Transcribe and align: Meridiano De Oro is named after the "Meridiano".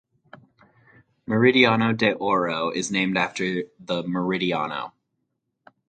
Meridiano 1.27 1.95
De 1.95 2.11
Oro 2.13 2.71
is 2.71 2.89
named 2.91 3.17
after 3.17 3.65
the 3.79 4.01
"Meridiano". 4.01 4.93